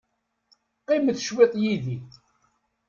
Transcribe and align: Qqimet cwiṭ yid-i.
Qqimet 0.81 1.23
cwiṭ 1.27 1.53
yid-i. 1.61 1.97